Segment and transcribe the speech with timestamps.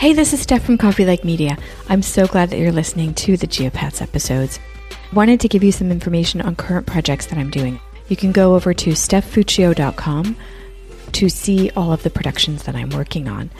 [0.00, 1.58] Hey, this is Steph from Coffee Like Media.
[1.90, 4.58] I'm so glad that you're listening to the Geopats episodes.
[5.12, 7.78] Wanted to give you some information on current projects that I'm doing.
[8.08, 10.36] You can go over to stephfuccio.com
[11.12, 13.50] to see all of the productions that I'm working on.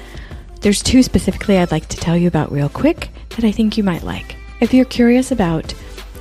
[0.62, 3.84] There's two specifically I'd like to tell you about real quick that I think you
[3.84, 4.36] might like.
[4.62, 5.74] If you're curious about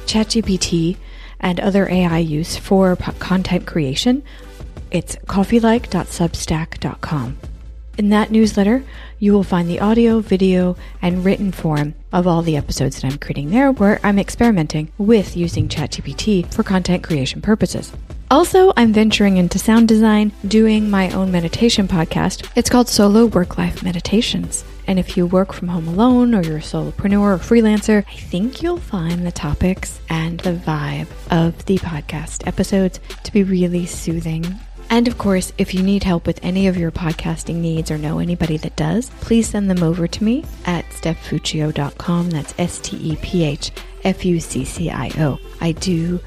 [0.06, 0.98] ChatGPT
[1.40, 4.24] and other AI use for content creation,
[4.92, 7.38] it's coffeelike.substack.com.
[8.00, 8.86] In that newsletter,
[9.20, 13.18] you will find the audio, video, and written form of all the episodes that I'm
[13.18, 17.92] creating there where I'm experimenting with using ChatGPT for content creation purposes.
[18.32, 22.50] Also, I'm venturing into sound design, doing my own meditation podcast.
[22.56, 24.64] It's called Solo Work Life Meditations.
[24.88, 28.62] And if you work from home alone or you're a solopreneur or freelancer, I think
[28.62, 34.58] you'll find the topics and the vibe of the podcast episodes to be really soothing
[34.90, 38.20] and of course, if you need help with any of your podcasting needs or know
[38.20, 42.30] anybody that does, please send them over to me at stephfuccio.com.
[42.32, 43.72] That's S T E P H
[44.04, 45.40] F U C C I O.
[45.62, 46.20] I do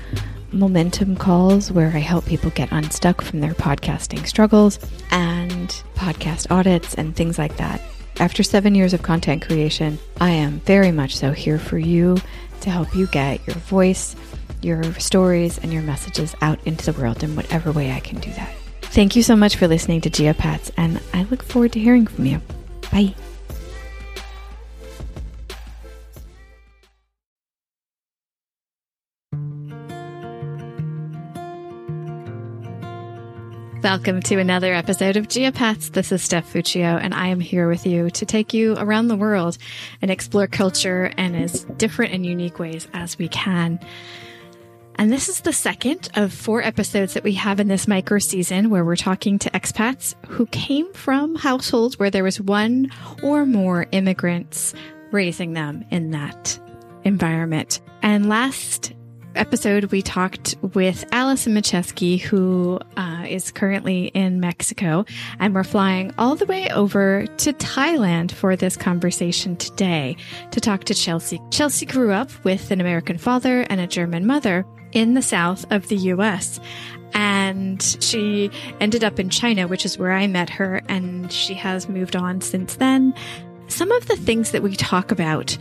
[0.52, 4.78] momentum calls where I help people get unstuck from their podcasting struggles
[5.10, 7.80] and podcast audits and things like that.
[8.20, 12.18] After seven years of content creation, I am very much so here for you
[12.60, 14.14] to help you get your voice
[14.64, 18.30] your stories and your messages out into the world in whatever way I can do
[18.32, 18.55] that.
[18.82, 22.27] Thank you so much for listening to Geopats, and I look forward to hearing from
[22.27, 22.41] you.
[22.92, 23.14] Bye.
[33.83, 35.90] Welcome to another episode of Geopats.
[35.90, 39.16] This is Steph Fuccio, and I am here with you to take you around the
[39.16, 39.58] world
[40.00, 43.80] and explore culture in as different and unique ways as we can.
[45.03, 48.70] And this is the second of four episodes that we have in this micro season
[48.70, 52.89] where we're talking to expats who came from households where there was one
[53.20, 54.75] or more immigrants
[55.11, 56.56] raising them in that
[57.03, 57.80] environment.
[58.00, 58.92] And last
[59.34, 65.05] episode, we talked with Allison Macheski, who uh, is currently in Mexico,
[65.41, 70.17] and we're flying all the way over to Thailand for this conversation today
[70.52, 71.41] to talk to Chelsea.
[71.51, 75.89] Chelsea grew up with an American father and a German mother in the south of
[75.89, 76.61] the US.
[77.14, 81.89] And she ended up in China, which is where I met her, and she has
[81.89, 83.14] moved on since then.
[83.69, 85.57] Some of the things that we talk about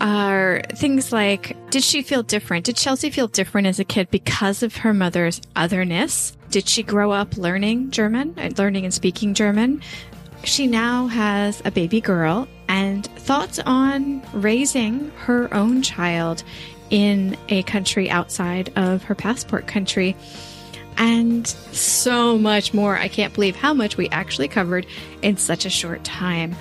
[0.00, 2.66] are things like Did she feel different?
[2.66, 6.36] Did Chelsea feel different as a kid because of her mother's otherness?
[6.50, 9.80] Did she grow up learning German, learning and speaking German?
[10.44, 16.42] She now has a baby girl and thoughts on raising her own child
[16.92, 20.14] in a country outside of her passport country.
[20.98, 22.96] And so much more.
[22.96, 24.86] I can't believe how much we actually covered
[25.22, 26.54] in such a short time.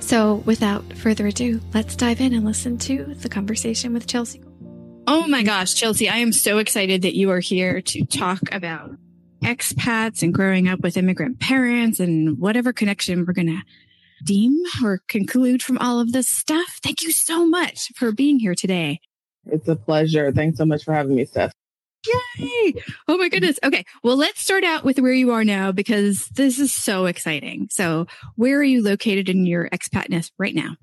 [0.00, 4.42] So, without further ado, let's dive in and listen to the conversation with Chelsea.
[5.06, 8.90] Oh my gosh, Chelsea, I am so excited that you are here to talk about
[9.42, 13.62] expats and growing up with immigrant parents and whatever connection we're going to
[14.24, 16.78] deem or conclude from all of this stuff.
[16.82, 19.00] Thank you so much for being here today.
[19.46, 20.32] It's a pleasure.
[20.32, 21.52] Thanks so much for having me, Steph.
[22.06, 22.74] Yay!
[23.08, 23.58] Oh my goodness.
[23.62, 23.84] Okay.
[24.02, 27.68] Well, let's start out with where you are now because this is so exciting.
[27.70, 28.06] So,
[28.36, 30.76] where are you located in your expatness right now?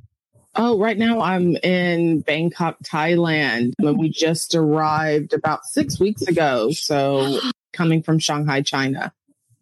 [0.55, 3.73] Oh, right now I'm in Bangkok, Thailand.
[3.79, 6.71] And we just arrived about six weeks ago.
[6.71, 7.39] So,
[7.73, 9.13] coming from Shanghai, China.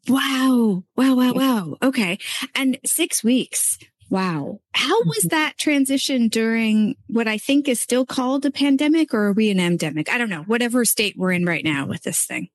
[0.07, 0.83] Wow.
[0.95, 1.16] Wow.
[1.16, 1.33] Wow.
[1.33, 1.77] Wow.
[1.83, 2.17] Okay.
[2.55, 3.77] And six weeks.
[4.09, 4.59] Wow.
[4.74, 5.28] How was mm-hmm.
[5.30, 9.59] that transition during what I think is still called a pandemic or are we an
[9.59, 10.12] endemic?
[10.12, 12.50] I don't know, whatever state we're in right now with this thing.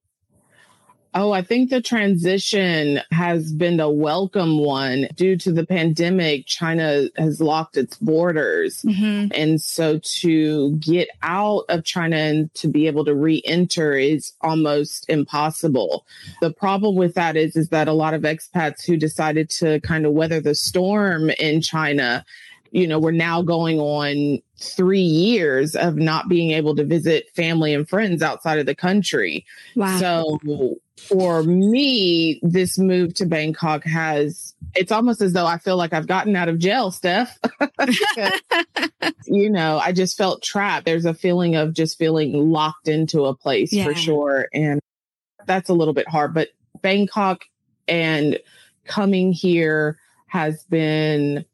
[1.17, 5.07] Oh, I think the transition has been a welcome one.
[5.15, 8.83] Due to the pandemic, China has locked its borders.
[8.83, 9.29] Mm-hmm.
[9.33, 15.09] And so to get out of China and to be able to re-enter is almost
[15.09, 16.05] impossible.
[16.41, 20.07] The problem with that is, is that a lot of expats who decided to kind
[20.07, 22.25] of weather the storm in China
[22.75, 27.73] you know, we're now going on three years of not being able to visit family
[27.73, 29.47] and friends outside of the country.
[29.77, 29.99] Wow.
[30.01, 35.93] So for me, this move to Bangkok has, it's almost as though I feel like
[35.93, 37.39] I've gotten out of jail, Steph.
[39.27, 40.87] you know, I just felt trapped.
[40.87, 43.85] There's a feeling of just feeling locked into a place yeah.
[43.85, 44.49] for sure.
[44.55, 44.81] And
[45.47, 46.49] that's a little bit hard, but
[46.81, 47.45] Bangkok
[47.89, 48.39] and
[48.85, 51.45] coming here has been,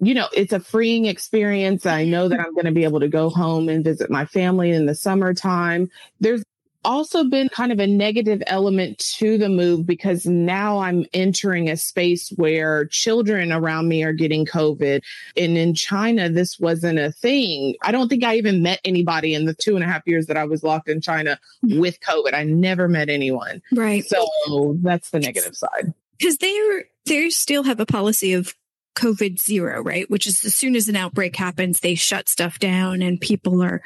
[0.00, 1.86] you know, it's a freeing experience.
[1.86, 4.70] I know that I'm going to be able to go home and visit my family
[4.70, 5.90] in the summertime.
[6.20, 6.42] There's
[6.84, 11.76] also been kind of a negative element to the move because now I'm entering a
[11.76, 15.02] space where children around me are getting COVID.
[15.36, 17.74] And in China, this wasn't a thing.
[17.82, 20.36] I don't think I even met anybody in the two and a half years that
[20.36, 21.80] I was locked in China mm-hmm.
[21.80, 22.34] with COVID.
[22.34, 23.62] I never met anyone.
[23.72, 24.04] Right.
[24.04, 25.92] So that's the negative side.
[26.18, 28.54] Because they're, they still have a policy of
[28.96, 30.10] COVID zero, right?
[30.10, 33.82] Which is as soon as an outbreak happens, they shut stuff down and people are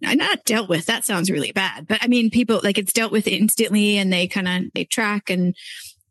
[0.00, 0.86] not dealt with.
[0.86, 1.86] That sounds really bad.
[1.86, 5.30] But I mean, people like it's dealt with instantly and they kind of, they track
[5.30, 5.54] and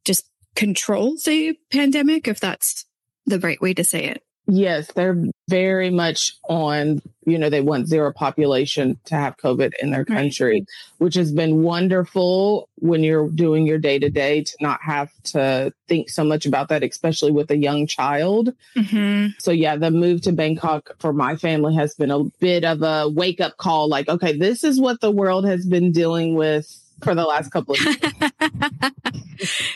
[0.05, 2.85] just control the pandemic, if that's
[3.25, 4.23] the right way to say it.
[4.51, 9.91] Yes, they're very much on, you know, they want zero population to have COVID in
[9.91, 10.67] their country, right.
[10.97, 15.71] which has been wonderful when you're doing your day to day to not have to
[15.87, 18.51] think so much about that, especially with a young child.
[18.75, 19.33] Mm-hmm.
[19.37, 23.07] So, yeah, the move to Bangkok for my family has been a bit of a
[23.07, 27.15] wake up call like, okay, this is what the world has been dealing with for
[27.15, 27.97] the last couple of years.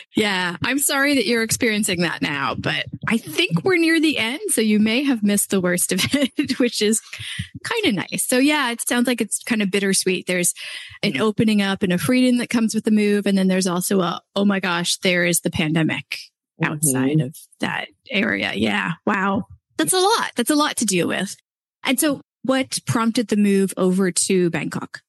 [0.16, 4.40] yeah, I'm sorry that you're experiencing that now, but I think we're near the end.
[4.48, 7.00] So you may have missed the worst of it, which is
[7.64, 8.26] kind of nice.
[8.26, 10.26] So yeah, it sounds like it's kind of bittersweet.
[10.26, 10.54] There's
[11.02, 13.26] an opening up and a freedom that comes with the move.
[13.26, 16.18] And then there's also a, oh my gosh, there is the pandemic
[16.62, 17.26] outside mm-hmm.
[17.26, 18.52] of that area.
[18.54, 18.92] Yeah.
[19.06, 19.44] Wow.
[19.76, 20.32] That's a lot.
[20.36, 21.36] That's a lot to deal with.
[21.82, 25.00] And so what prompted the move over to Bangkok?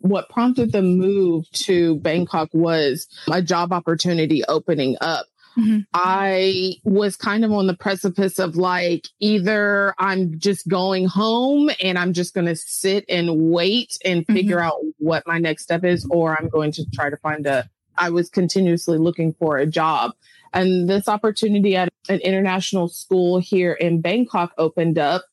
[0.00, 5.26] What prompted the move to Bangkok was a job opportunity opening up.
[5.58, 5.80] Mm-hmm.
[5.92, 11.98] I was kind of on the precipice of like either I'm just going home and
[11.98, 14.34] I'm just going to sit and wait and mm-hmm.
[14.34, 17.68] figure out what my next step is, or I'm going to try to find a.
[17.98, 20.12] I was continuously looking for a job.
[20.52, 25.24] And this opportunity at an international school here in Bangkok opened up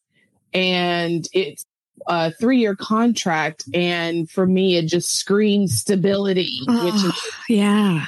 [0.54, 1.66] and it's
[2.06, 3.66] a three year contract.
[3.74, 8.06] And for me, it just screams stability, oh, which is, yeah,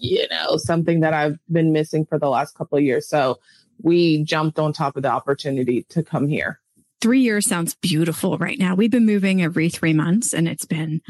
[0.00, 3.08] you know, something that I've been missing for the last couple of years.
[3.08, 3.38] So
[3.82, 6.60] we jumped on top of the opportunity to come here.
[7.00, 8.74] Three years sounds beautiful right now.
[8.74, 11.00] We've been moving every three months and it's been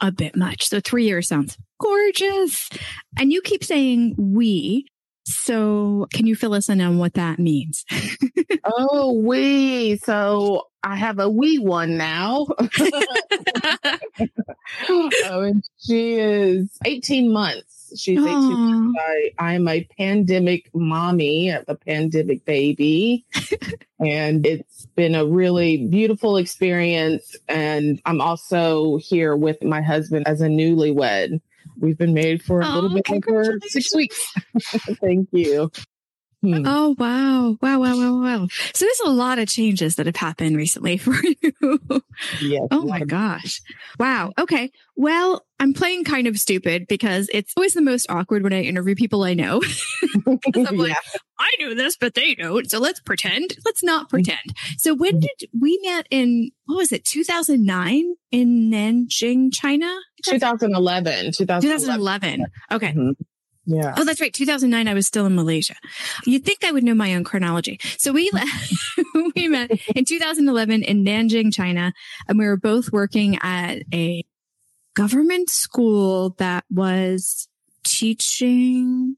[0.00, 0.68] a bit much.
[0.68, 2.70] So three years sounds gorgeous.
[3.18, 4.86] And you keep saying we.
[5.26, 7.84] So can you fill us in on what that means?
[8.64, 9.96] oh, we.
[9.96, 12.46] So I have a wee one now.
[14.88, 15.10] oh,
[15.42, 17.92] and she is 18 months.
[17.96, 18.98] She's 18 months.
[19.04, 23.24] I, I'm a pandemic mommy of a pandemic baby.
[23.98, 27.34] and it's been a really beautiful experience.
[27.48, 31.40] And I'm also here with my husband as a newlywed.
[31.78, 34.34] We've been married for a oh, little bit over six weeks.
[35.00, 35.70] Thank you.
[36.54, 36.62] Hmm.
[36.66, 37.56] Oh, wow.
[37.60, 38.46] Wow, wow, wow, wow.
[38.74, 41.80] So there's a lot of changes that have happened recently for you.
[42.40, 42.68] Yes.
[42.70, 43.60] oh my gosh.
[43.98, 44.32] Wow.
[44.38, 44.70] Okay.
[44.94, 48.94] Well, I'm playing kind of stupid because it's always the most awkward when I interview
[48.94, 49.62] people I know.
[50.26, 50.38] I'm
[50.76, 51.20] like, yeah.
[51.38, 52.70] I knew this, but they don't.
[52.70, 53.56] So let's pretend.
[53.64, 54.54] Let's not pretend.
[54.78, 55.26] So when mm-hmm.
[55.38, 59.92] did we met in, what was it, 2009 in Nanjing, China?
[60.24, 61.32] 2011.
[61.32, 61.62] 2011.
[61.62, 62.46] 2011.
[62.72, 62.88] Okay.
[62.88, 63.10] Mm-hmm.
[63.66, 63.94] Yeah.
[63.96, 64.32] Oh, that's right.
[64.32, 65.74] 2009, I was still in Malaysia.
[66.24, 67.80] You'd think I would know my own chronology.
[67.98, 68.30] So we,
[69.36, 71.92] we met in 2011 in Nanjing, China,
[72.28, 74.24] and we were both working at a
[74.94, 77.48] government school that was
[77.84, 79.16] teaching.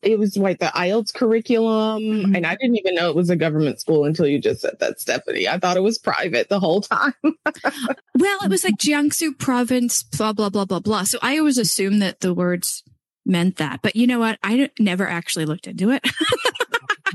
[0.00, 2.02] It was like the IELTS curriculum.
[2.02, 2.36] Mm-hmm.
[2.36, 5.00] And I didn't even know it was a government school until you just said that,
[5.00, 5.48] Stephanie.
[5.48, 7.14] I thought it was private the whole time.
[7.24, 11.02] well, it was like Jiangsu province, blah, blah, blah, blah, blah.
[11.02, 12.84] So I always assumed that the words
[13.28, 13.80] meant that.
[13.82, 14.38] But you know what?
[14.42, 16.02] I never actually looked into it.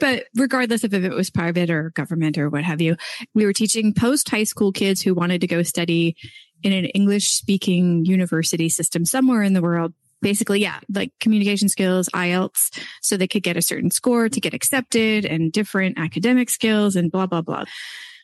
[0.00, 2.96] but regardless of if it was private or government or what have you,
[3.34, 6.16] we were teaching post high school kids who wanted to go study
[6.62, 9.92] in an English speaking university system somewhere in the world.
[10.22, 14.54] Basically, yeah, like communication skills, IELTS, so they could get a certain score to get
[14.54, 17.64] accepted and different academic skills and blah, blah, blah.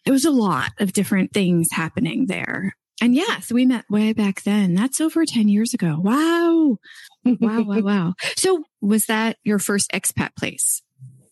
[0.07, 2.75] It was a lot of different things happening there.
[3.00, 4.75] And yes, we met way back then.
[4.75, 5.99] That's over 10 years ago.
[6.00, 6.78] Wow.
[7.25, 8.14] Wow, wow, wow.
[8.37, 10.82] So was that your first expat place?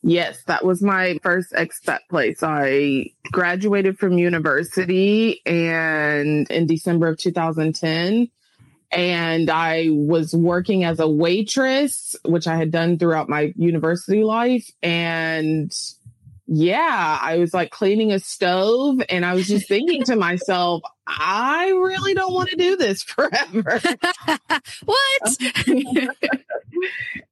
[0.03, 2.43] Yes, that was my first expat place.
[2.43, 8.29] I graduated from university and in December of 2010
[8.93, 14.69] and I was working as a waitress, which I had done throughout my university life
[14.83, 15.73] and
[16.53, 21.69] yeah, I was like cleaning a stove and I was just thinking to myself, I
[21.69, 23.81] really don't want to do this forever.
[24.85, 25.37] what?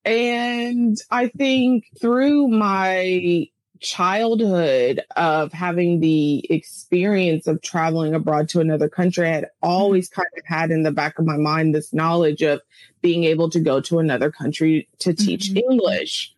[0.04, 3.48] and I think through my
[3.80, 10.28] childhood of having the experience of traveling abroad to another country, I had always kind
[10.36, 12.60] of had in the back of my mind this knowledge of
[13.02, 15.72] being able to go to another country to teach mm-hmm.
[15.72, 16.36] English.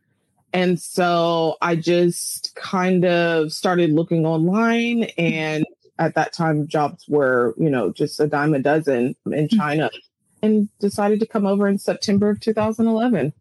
[0.53, 5.65] And so I just kind of started looking online and
[5.99, 9.57] at that time jobs were, you know, just a dime a dozen in mm-hmm.
[9.57, 9.91] China
[10.43, 13.33] and decided to come over in September of 2011.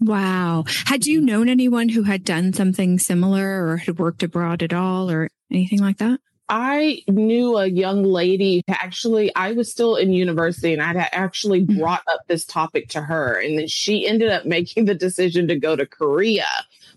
[0.00, 0.64] Wow.
[0.86, 5.10] Had you known anyone who had done something similar or had worked abroad at all
[5.10, 6.20] or anything like that?
[6.50, 8.62] I knew a young lady.
[8.68, 11.78] Actually, I was still in university and I had actually mm-hmm.
[11.78, 13.34] brought up this topic to her.
[13.34, 16.48] And then she ended up making the decision to go to Korea.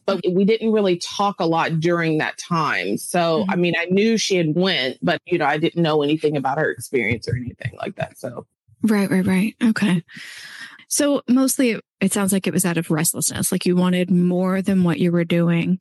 [0.05, 2.97] But we didn't really talk a lot during that time.
[2.97, 3.51] So, mm-hmm.
[3.51, 6.57] I mean, I knew she had went, but you know, I didn't know anything about
[6.57, 8.17] her experience or anything like that.
[8.17, 8.45] So,
[8.81, 9.55] right, right, right.
[9.63, 10.03] Okay.
[10.89, 14.83] So mostly it sounds like it was out of restlessness, like you wanted more than
[14.83, 15.79] what you were doing.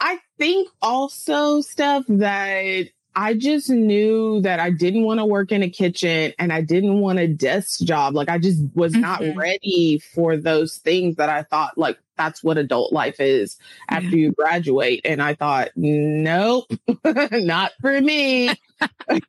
[0.00, 5.62] I think also stuff that I just knew that I didn't want to work in
[5.62, 8.14] a kitchen and I didn't want a desk job.
[8.14, 9.02] Like I just was mm-hmm.
[9.02, 14.08] not ready for those things that I thought like that's what adult life is after
[14.08, 14.16] yeah.
[14.16, 15.02] you graduate.
[15.04, 16.70] And I thought, nope,
[17.32, 18.48] not for me.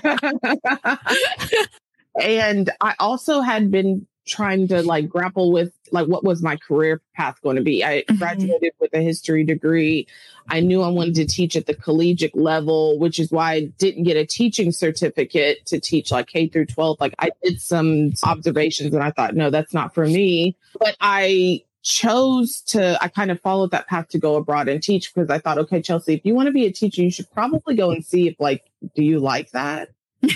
[2.21, 7.01] and I also had been trying to like grapple with like what was my career
[7.15, 7.85] path going to be.
[7.85, 8.17] I mm-hmm.
[8.17, 10.07] graduated with a history degree.
[10.49, 14.03] I knew I wanted to teach at the collegiate level, which is why I didn't
[14.03, 17.01] get a teaching certificate to teach like K through 12.
[17.01, 20.57] Like I did some observations and I thought, no, that's not for me.
[20.79, 25.15] But I chose to, I kind of followed that path to go abroad and teach
[25.15, 27.77] because I thought, okay, Chelsea, if you want to be a teacher, you should probably
[27.77, 28.65] go and see if like,
[28.97, 29.91] do you like that?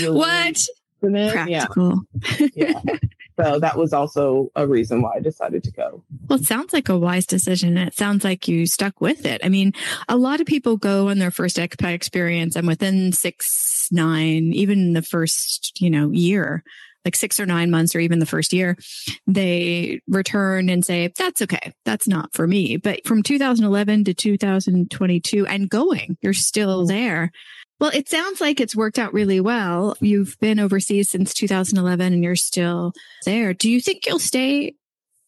[0.00, 0.58] what?
[1.10, 2.02] Practical.
[2.38, 2.46] Yeah.
[2.54, 2.96] yeah.
[3.40, 6.04] So that was also a reason why I decided to go.
[6.28, 7.78] Well, it sounds like a wise decision.
[7.78, 9.40] It sounds like you stuck with it.
[9.42, 9.72] I mean,
[10.08, 14.92] a lot of people go on their first expat experience and within six, nine, even
[14.92, 16.62] the first, you know, year,
[17.04, 18.76] like six or nine months or even the first year,
[19.26, 21.72] they return and say, that's okay.
[21.84, 22.76] That's not for me.
[22.76, 26.88] But from 2011 to 2022 and going, you're still mm-hmm.
[26.88, 27.32] there.
[27.82, 29.96] Well, it sounds like it's worked out really well.
[29.98, 32.92] You've been overseas since 2011 and you're still
[33.24, 33.52] there.
[33.52, 34.76] Do you think you'll stay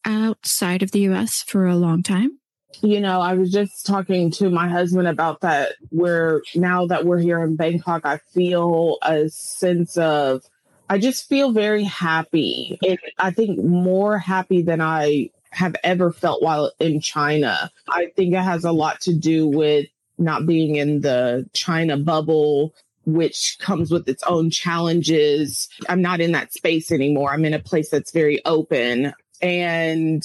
[0.05, 2.39] outside of the US for a long time?
[2.81, 5.73] You know, I was just talking to my husband about that.
[5.89, 10.45] Where now that we're here in Bangkok, I feel a sense of,
[10.89, 12.79] I just feel very happy.
[12.87, 17.73] And I think more happy than I have ever felt while in China.
[17.89, 22.75] I think it has a lot to do with not being in the China bubble,
[23.07, 25.69] which comes with its own challenges.
[25.89, 27.33] I'm not in that space anymore.
[27.33, 29.13] I'm in a place that's very open.
[29.43, 30.25] And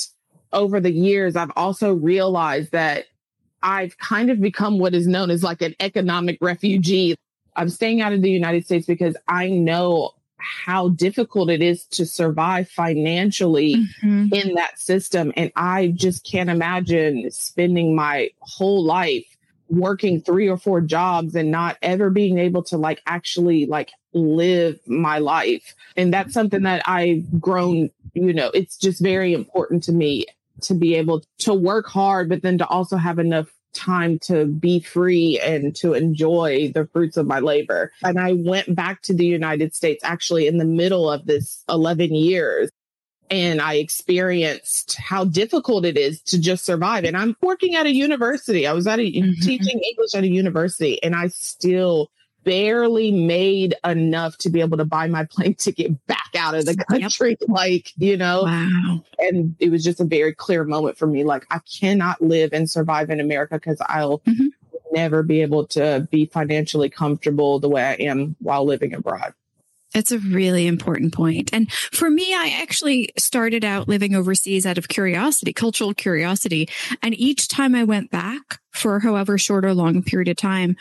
[0.53, 3.05] over the years, I've also realized that
[3.61, 7.15] I've kind of become what is known as like an economic refugee.
[7.55, 12.05] I'm staying out of the United States because I know how difficult it is to
[12.05, 14.33] survive financially mm-hmm.
[14.33, 15.33] in that system.
[15.35, 19.25] And I just can't imagine spending my whole life
[19.69, 24.79] working three or four jobs and not ever being able to like actually like live
[24.87, 25.75] my life.
[25.95, 30.25] And that's something that I've grown, you know, it's just very important to me
[30.61, 34.79] to be able to work hard, but then to also have enough time to be
[34.79, 37.91] free and to enjoy the fruits of my labor.
[38.03, 42.15] And I went back to the United States actually in the middle of this 11
[42.15, 42.71] years
[43.29, 47.03] and I experienced how difficult it is to just survive.
[47.03, 48.65] And I'm working at a university.
[48.65, 49.41] I was at a mm-hmm.
[49.41, 52.09] teaching English at a university and I still
[52.43, 56.75] barely made enough to be able to buy my plane ticket back out of the
[56.75, 57.37] country.
[57.39, 57.39] Yep.
[57.49, 59.03] Like, you know, wow.
[59.19, 61.23] and it was just a very clear moment for me.
[61.23, 64.47] Like I cannot live and survive in America because I'll mm-hmm.
[64.91, 69.33] never be able to be financially comfortable the way I am while living abroad.
[69.93, 71.49] That's a really important point.
[71.51, 76.69] And for me, I actually started out living overseas out of curiosity, cultural curiosity.
[77.01, 80.75] And each time I went back for however short or long period of time,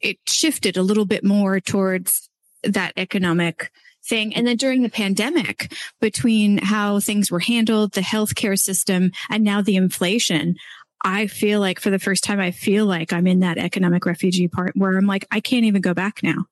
[0.00, 2.28] it shifted a little bit more towards
[2.64, 3.70] that economic
[4.04, 4.34] thing.
[4.34, 9.62] And then during the pandemic, between how things were handled, the healthcare system, and now
[9.62, 10.56] the inflation,
[11.04, 14.48] I feel like for the first time, I feel like I'm in that economic refugee
[14.48, 16.46] part where I'm like, I can't even go back now.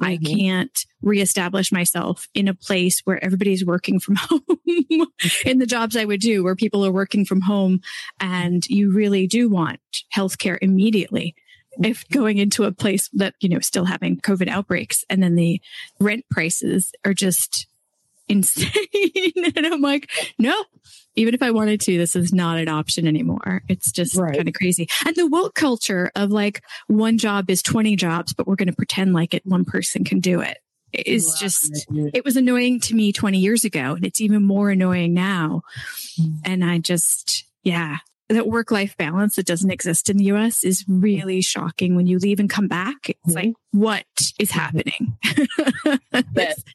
[0.00, 0.04] Mm-hmm.
[0.04, 4.42] I can't reestablish myself in a place where everybody's working from home
[5.44, 7.80] in the jobs I would do, where people are working from home
[8.20, 9.80] and you really do want
[10.14, 11.34] healthcare immediately.
[11.82, 12.18] If mm-hmm.
[12.18, 15.60] going into a place that, you know, still having COVID outbreaks and then the
[16.00, 17.66] rent prices are just
[18.28, 19.32] insane.
[19.56, 20.54] and I'm like, no,
[21.14, 23.62] even if I wanted to, this is not an option anymore.
[23.68, 24.36] It's just right.
[24.36, 24.88] kind of crazy.
[25.06, 28.76] And the woke culture of like one job is 20 jobs, but we're going to
[28.76, 30.58] pretend like it one person can do it
[30.92, 35.14] is just it was annoying to me 20 years ago and it's even more annoying
[35.14, 35.62] now.
[36.20, 36.34] Mm.
[36.44, 37.98] And I just yeah,
[38.32, 42.18] that work life balance that doesn't exist in the US is really shocking when you
[42.18, 43.08] leave and come back.
[43.08, 43.48] It's mm-hmm.
[43.48, 44.04] like, what
[44.38, 44.58] is mm-hmm.
[44.58, 45.16] happening?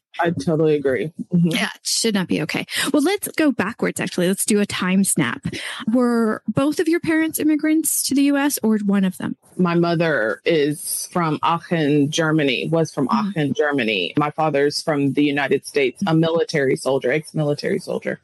[0.20, 1.12] I totally agree.
[1.32, 1.48] Mm-hmm.
[1.48, 2.66] Yeah, it should not be okay.
[2.92, 4.28] Well, let's go backwards actually.
[4.28, 5.46] Let's do a time snap.
[5.92, 9.36] Were both of your parents immigrants to the US or one of them?
[9.56, 13.28] My mother is from Aachen, Germany, was from mm-hmm.
[13.28, 14.14] Aachen, Germany.
[14.16, 18.20] My father's from the United States, a military soldier, ex military soldier.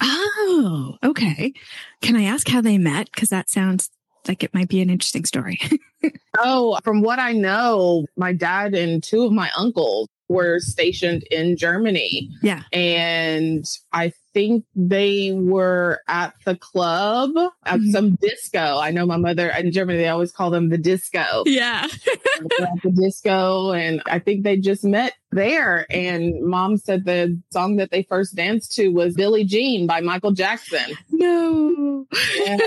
[0.00, 1.52] Oh, okay.
[2.00, 3.10] Can I ask how they met?
[3.12, 3.90] Because that sounds
[4.28, 5.58] like it might be an interesting story.
[6.38, 11.56] oh, from what I know, my dad and two of my uncles were stationed in
[11.56, 12.30] Germany.
[12.42, 12.62] Yeah.
[12.72, 17.30] And I think they were at the club
[17.66, 17.90] at mm-hmm.
[17.90, 18.78] some disco.
[18.78, 21.42] I know my mother in Germany, they always call them the disco.
[21.44, 21.86] Yeah.
[22.40, 23.72] the disco.
[23.72, 25.86] And I think they just met there.
[25.90, 30.32] And mom said the song that they first danced to was Billie Jean by Michael
[30.32, 30.96] Jackson.
[31.10, 32.06] No.
[32.36, 32.58] Yeah.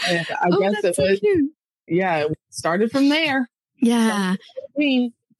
[0.00, 1.20] I oh, guess it so was.
[1.86, 2.26] Yeah.
[2.26, 3.48] It started from there.
[3.80, 4.34] Yeah.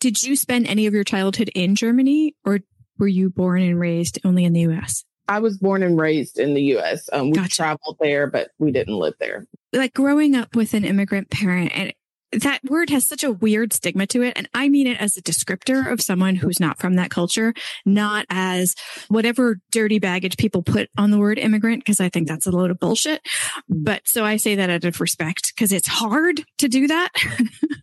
[0.00, 2.60] Did you spend any of your childhood in Germany or
[2.98, 5.04] were you born and raised only in the US?
[5.28, 7.08] I was born and raised in the US.
[7.12, 7.56] Um, we gotcha.
[7.56, 9.46] traveled there, but we didn't live there.
[9.72, 11.92] Like growing up with an immigrant parent, and
[12.32, 14.34] that word has such a weird stigma to it.
[14.36, 17.54] And I mean it as a descriptor of someone who's not from that culture,
[17.86, 18.74] not as
[19.08, 22.70] whatever dirty baggage people put on the word immigrant, because I think that's a load
[22.70, 23.20] of bullshit.
[23.68, 27.10] But so I say that out of respect because it's hard to do that.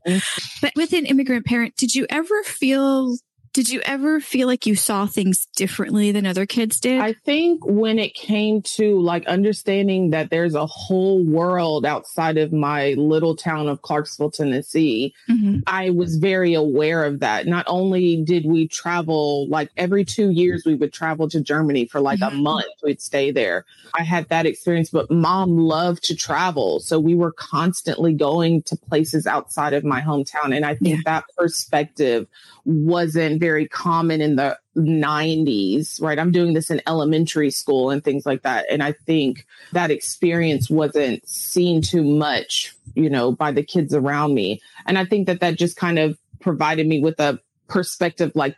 [0.05, 0.19] Mm-hmm.
[0.61, 3.17] but with an immigrant parent, did you ever feel
[3.55, 6.99] did you ever feel like you saw things differently than other kids did?
[6.99, 12.51] I think when it came to like understanding that there's a whole world outside of
[12.51, 15.59] my little town of Clarksville, Tennessee, mm-hmm.
[15.67, 17.47] I was very aware of that.
[17.47, 22.01] Not only did we travel, like every two years, we would travel to Germany for
[22.01, 22.37] like mm-hmm.
[22.37, 23.63] a month, we'd stay there.
[23.97, 26.81] I had that experience, but mom loved to travel.
[26.81, 30.53] So we were constantly going to places outside of my hometown.
[30.53, 31.01] And I think yeah.
[31.05, 32.27] that perspective
[32.65, 36.19] wasn't very common in the 90s, right?
[36.19, 38.65] I'm doing this in elementary school and things like that.
[38.69, 44.33] And I think that experience wasn't seen too much, you know, by the kids around
[44.33, 44.61] me.
[44.85, 48.55] And I think that that just kind of provided me with a perspective like,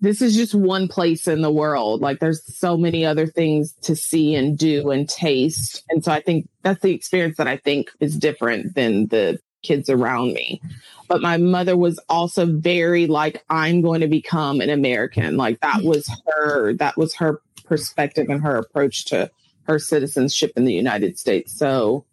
[0.00, 2.00] this is just one place in the world.
[2.00, 5.84] Like there's so many other things to see and do and taste.
[5.90, 9.88] And so I think that's the experience that I think is different than the kids
[9.88, 10.60] around me.
[11.08, 15.36] But my mother was also very like, I'm going to become an American.
[15.36, 15.84] Like that mm.
[15.84, 19.30] was her, that was her perspective and her approach to
[19.64, 21.56] her citizenship in the United States.
[21.56, 22.04] So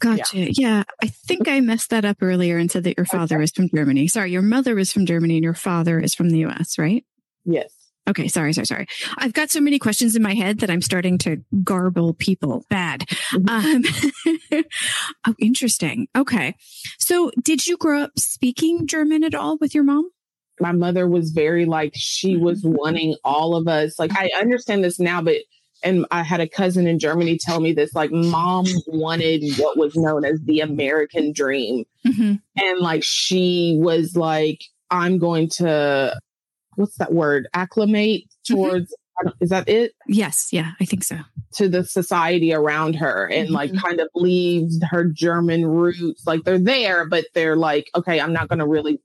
[0.00, 0.38] Gotcha.
[0.38, 0.52] Yeah.
[0.56, 0.82] yeah.
[1.02, 3.44] I think I messed that up earlier and said that your father okay.
[3.44, 4.08] is from Germany.
[4.08, 7.04] Sorry, your mother is from Germany and your father is from the US, right?
[7.44, 7.70] Yes.
[8.10, 8.86] Okay, sorry, sorry, sorry.
[9.18, 12.64] I've got so many questions in my head that I'm starting to garble people.
[12.68, 13.02] Bad.
[13.32, 14.52] Mm-hmm.
[14.52, 14.64] Um,
[15.28, 16.08] oh, interesting.
[16.16, 16.56] Okay.
[16.98, 20.10] So, did you grow up speaking German at all with your mom?
[20.58, 22.76] My mother was very like, she was mm-hmm.
[22.76, 23.98] wanting all of us.
[23.98, 25.36] Like, I understand this now, but
[25.82, 29.96] and I had a cousin in Germany tell me this like mom wanted what was
[29.96, 31.84] known as the American dream.
[32.06, 32.34] Mm-hmm.
[32.62, 36.18] And like she was like, I'm going to
[36.76, 37.48] what's that word?
[37.54, 38.54] Acclimate mm-hmm.
[38.54, 38.94] towards
[39.40, 39.92] is that it?
[40.06, 41.18] Yes, yeah, I think so.
[41.56, 43.54] To the society around her and mm-hmm.
[43.54, 46.26] like kind of leaves her German roots.
[46.26, 49.00] Like they're there, but they're like, okay, I'm not gonna really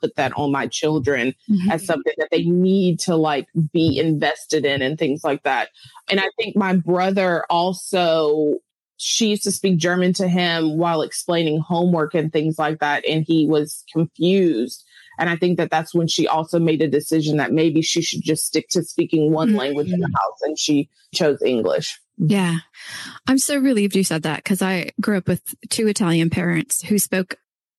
[0.00, 1.70] put that on my children mm-hmm.
[1.70, 5.68] as something that they need to like be invested in and things like that.
[6.10, 8.56] And I think my brother also
[8.98, 13.04] she used to speak German to him while explaining homework and things like that.
[13.04, 14.84] And he was confused.
[15.18, 18.22] And I think that that's when she also made a decision that maybe she should
[18.22, 19.58] just stick to speaking one mm-hmm.
[19.58, 20.40] language in the house.
[20.42, 22.00] And she chose English.
[22.18, 22.58] Yeah.
[23.26, 26.98] I'm so relieved you said that because I grew up with two Italian parents who
[26.98, 27.36] spoke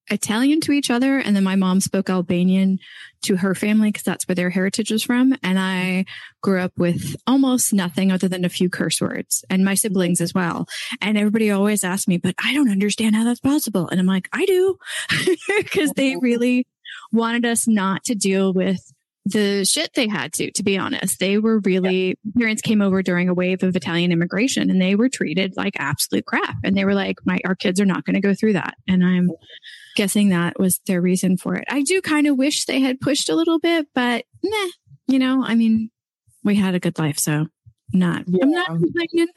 [0.09, 1.17] Italian to each other.
[1.17, 2.79] And then my mom spoke Albanian
[3.23, 5.35] to her family because that's where their heritage was from.
[5.43, 6.05] And I
[6.41, 10.33] grew up with almost nothing other than a few curse words and my siblings as
[10.33, 10.67] well.
[11.01, 13.87] And everybody always asked me, but I don't understand how that's possible.
[13.87, 14.77] And I'm like, I do
[15.57, 16.67] because they really
[17.13, 18.81] wanted us not to deal with
[19.25, 21.19] the shit they had to, to be honest.
[21.19, 22.31] They were really, yeah.
[22.37, 26.25] parents came over during a wave of Italian immigration and they were treated like absolute
[26.25, 26.57] crap.
[26.63, 28.75] And they were like, my, our kids are not going to go through that.
[28.87, 29.29] And I'm
[29.95, 31.65] guessing that was their reason for it.
[31.69, 34.69] I do kind of wish they had pushed a little bit, but meh,
[35.07, 35.89] you know, I mean,
[36.43, 37.17] we had a good life.
[37.17, 37.47] So
[37.93, 38.43] not yeah.
[38.43, 39.27] I'm not complaining.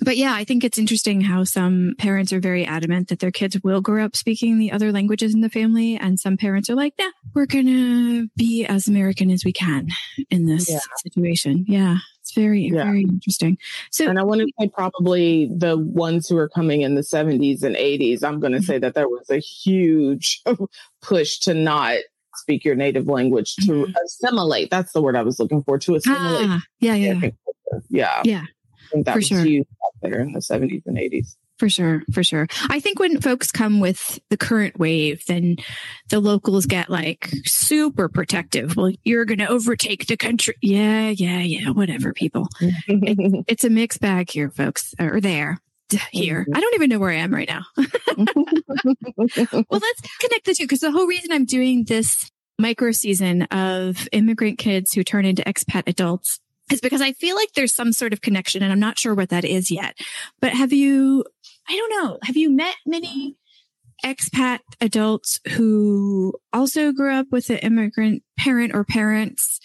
[0.00, 3.56] But yeah, I think it's interesting how some parents are very adamant that their kids
[3.62, 5.96] will grow up speaking the other languages in the family.
[5.96, 9.88] And some parents are like, nah, we're gonna be as American as we can
[10.30, 10.80] in this yeah.
[11.02, 11.64] situation.
[11.68, 11.98] Yeah.
[12.20, 12.84] It's very, yeah.
[12.84, 13.58] very interesting.
[13.90, 17.64] So, and I want to say probably the ones who are coming in the 70s
[17.64, 18.64] and 80s, I'm going to mm-hmm.
[18.64, 20.40] say that there was a huge
[21.02, 21.98] push to not
[22.36, 23.92] speak your native language to mm-hmm.
[24.04, 24.70] assimilate.
[24.70, 26.48] That's the word I was looking for to assimilate.
[26.48, 27.30] Ah, yeah, yeah.
[27.90, 28.22] Yeah.
[28.24, 28.42] Yeah.
[28.42, 29.44] I think that for was sure.
[29.44, 29.66] huge
[30.02, 31.36] there in the 70s and 80s.
[31.58, 32.48] For sure, for sure.
[32.70, 35.56] I think when folks come with the current wave, then
[36.08, 38.76] the locals get like super protective.
[38.76, 40.54] Well, you're going to overtake the country.
[40.60, 41.70] Yeah, yeah, yeah.
[41.70, 42.48] Whatever, people.
[42.60, 45.60] it, it's a mixed bag here, folks, or there
[46.10, 46.42] here.
[46.42, 46.56] Mm-hmm.
[46.56, 47.64] I don't even know where I am right now.
[47.76, 47.86] well,
[49.70, 54.58] let's connect the two because the whole reason I'm doing this micro season of immigrant
[54.58, 58.20] kids who turn into expat adults is because I feel like there's some sort of
[58.20, 59.98] connection and I'm not sure what that is yet.
[60.40, 61.24] But have you,
[61.68, 63.36] I don't know, have you met many
[64.04, 69.60] expat adults who also grew up with an immigrant parent or parents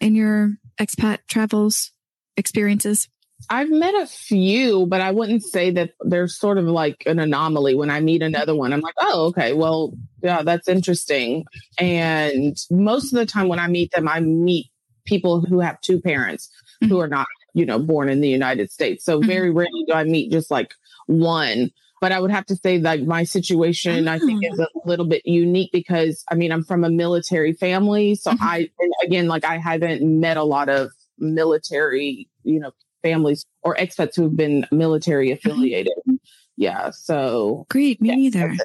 [0.00, 1.92] in your expat travels
[2.36, 3.08] experiences?
[3.48, 7.74] I've met a few, but I wouldn't say that they're sort of like an anomaly.
[7.74, 11.44] When I meet another one, I'm like, oh, okay, well, yeah, that's interesting.
[11.78, 14.66] And most of the time when I meet them, I meet
[15.04, 16.50] people who have two parents
[16.82, 16.92] mm-hmm.
[16.92, 19.04] who are not, you know, born in the United States.
[19.04, 19.28] So mm-hmm.
[19.28, 20.74] very rarely do I meet just like
[21.06, 21.70] one.
[22.00, 24.64] But I would have to say like my situation, I think is ah.
[24.84, 28.14] a little bit unique because I mean, I'm from a military family.
[28.14, 28.42] So mm-hmm.
[28.42, 28.70] I,
[29.04, 34.36] again, like I haven't met a lot of military, you know, families or expats who've
[34.36, 35.48] been military mm-hmm.
[35.48, 35.92] affiliated.
[36.56, 36.90] Yeah.
[36.90, 38.00] So great.
[38.00, 38.56] Me yeah, neither.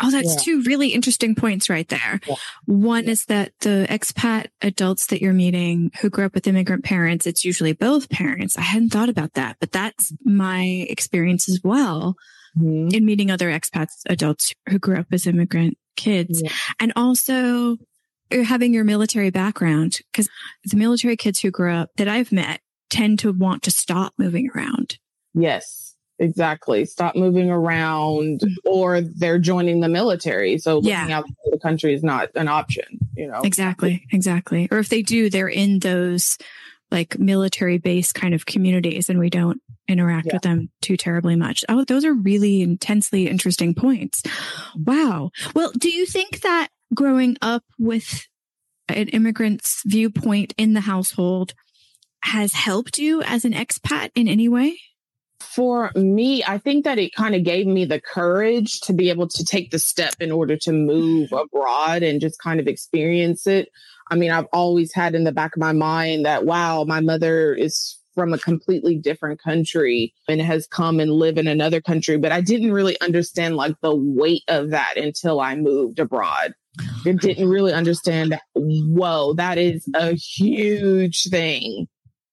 [0.00, 0.40] Oh, that's yeah.
[0.42, 2.20] two really interesting points right there.
[2.26, 2.34] Yeah.
[2.66, 7.26] One is that the expat adults that you're meeting who grew up with immigrant parents,
[7.26, 8.58] it's usually both parents.
[8.58, 12.16] I hadn't thought about that, but that's my experience as well
[12.58, 12.88] mm-hmm.
[12.94, 16.42] in meeting other expats adults who grew up as immigrant kids.
[16.80, 17.76] And also
[18.30, 20.28] having your military background because
[20.64, 22.60] the military kids who grew up that I've met
[22.90, 24.98] tend to want to stop moving around.
[25.34, 28.68] Yes exactly stop moving around mm-hmm.
[28.68, 31.18] or they're joining the military so looking yeah.
[31.18, 32.84] out the country is not an option
[33.16, 36.36] you know exactly exactly or if they do they're in those
[36.90, 40.34] like military based kind of communities and we don't interact yeah.
[40.34, 44.22] with them too terribly much oh those are really intensely interesting points
[44.74, 48.26] wow well do you think that growing up with
[48.88, 51.54] an immigrant's viewpoint in the household
[52.22, 54.78] has helped you as an expat in any way
[55.40, 59.28] for me, I think that it kind of gave me the courage to be able
[59.28, 61.34] to take the step in order to move mm-hmm.
[61.34, 63.68] abroad and just kind of experience it.
[64.10, 67.54] I mean, I've always had in the back of my mind that, wow, my mother
[67.54, 72.16] is from a completely different country and has come and live in another country.
[72.18, 76.54] But I didn't really understand like the weight of that until I moved abroad.
[77.04, 81.88] I didn't really understand, that, whoa, that is a huge thing.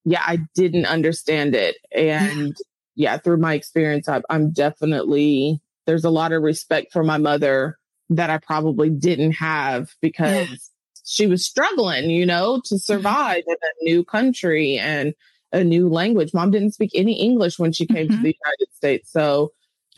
[0.06, 1.76] Yeah, I didn't understand it.
[1.94, 2.56] And
[2.94, 7.76] yeah, through my experience, I, I'm definitely, there's a lot of respect for my mother
[8.10, 10.56] that I probably didn't have because yeah.
[11.04, 12.78] she was struggling, you know, to mm-hmm.
[12.78, 15.12] survive in a new country and
[15.52, 16.32] a new language.
[16.32, 18.16] Mom didn't speak any English when she came mm-hmm.
[18.16, 19.10] to the United States.
[19.10, 19.52] So,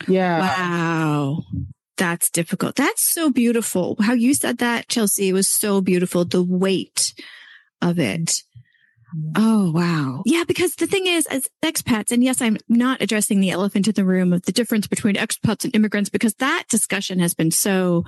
[0.07, 0.41] yeah.
[0.41, 1.45] Wow.
[1.99, 2.77] That's difficult.
[2.77, 3.97] That's so beautiful.
[4.01, 6.25] How you said that, Chelsea, was so beautiful.
[6.25, 7.13] The weight
[7.83, 8.43] of it.
[9.37, 10.23] Oh, wow.
[10.27, 13.95] Yeah, because the thing is, as expats, and yes, I'm not addressing the elephant in
[13.95, 18.05] the room of the difference between expats and immigrants because that discussion has been so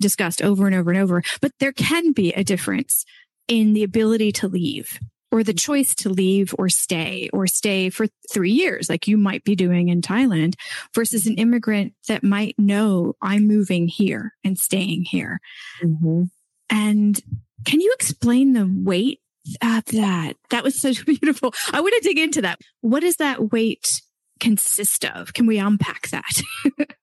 [0.00, 1.22] discussed over and over and over.
[1.40, 3.04] But there can be a difference
[3.48, 4.98] in the ability to leave
[5.30, 9.42] or the choice to leave or stay or stay for three years, like you might
[9.44, 10.54] be doing in Thailand
[10.94, 15.40] versus an immigrant that might know I'm moving here and staying here.
[15.82, 16.24] Mm-hmm.
[16.68, 17.20] And
[17.64, 20.34] can you explain the weight Stop that.
[20.50, 21.54] That was so beautiful.
[21.72, 22.60] I want to dig into that.
[22.80, 24.02] What does that weight
[24.40, 25.34] consist of?
[25.34, 26.42] Can we unpack that?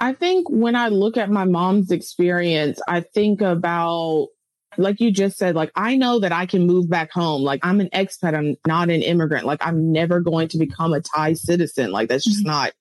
[0.00, 4.28] I think when I look at my mom's experience, I think about,
[4.76, 7.42] like you just said, like, I know that I can move back home.
[7.42, 8.34] Like, I'm an expat.
[8.34, 9.46] I'm not an immigrant.
[9.46, 11.92] Like, I'm never going to become a Thai citizen.
[11.92, 12.48] Like, that's just mm-hmm.
[12.48, 12.72] not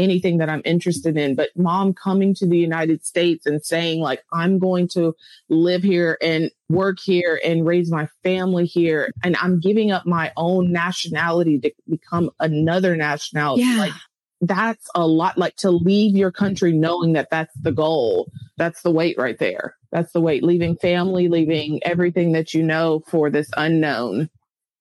[0.00, 1.34] anything that I'm interested in.
[1.34, 5.14] But mom coming to the United States and saying, like, I'm going to
[5.48, 9.10] live here and work here and raise my family here.
[9.22, 13.62] And I'm giving up my own nationality to become another nationality.
[13.62, 13.76] Yeah.
[13.78, 13.92] Like,
[14.40, 18.30] that's a lot like to leave your country knowing that that's the goal.
[18.56, 19.76] That's the weight right there.
[19.92, 24.30] That's the weight, leaving family, leaving everything that you know for this unknown.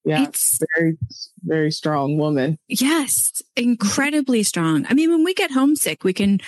[0.09, 0.23] Yeah.
[0.23, 0.97] It's very,
[1.43, 2.57] very strong woman.
[2.67, 3.41] Yes.
[3.55, 4.85] Incredibly strong.
[4.89, 6.39] I mean, when we get homesick, we can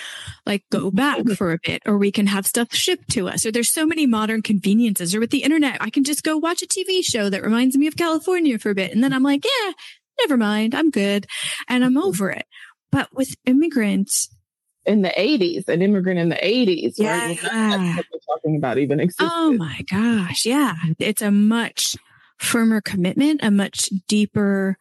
[0.46, 3.52] like go back for a bit or we can have stuff shipped to us or
[3.52, 6.66] there's so many modern conveniences or with the internet, I can just go watch a
[6.66, 8.92] TV show that reminds me of California for a bit.
[8.92, 9.72] And then I'm like, yeah,
[10.20, 10.74] never mind.
[10.74, 11.26] I'm good.
[11.68, 12.02] And I'm mm-hmm.
[12.02, 12.46] over it.
[12.90, 14.28] But with immigrants,
[14.84, 17.28] in the 80s, an immigrant in the 80s, yeah.
[17.28, 17.38] right?
[17.42, 19.30] Well, talking about even oh existed.
[19.32, 20.44] Oh my gosh.
[20.44, 20.74] Yeah.
[20.98, 21.96] It's a much
[22.42, 24.76] firmer commitment, a much deeper,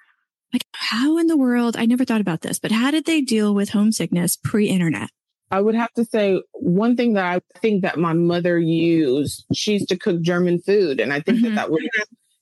[0.54, 3.54] like how in the world, I never thought about this, but how did they deal
[3.54, 5.10] with homesickness pre internet?
[5.52, 9.74] I would have to say one thing that I think that my mother used, she
[9.74, 11.02] used to cook German food.
[11.02, 11.56] And I think mm-hmm.
[11.56, 11.82] that that was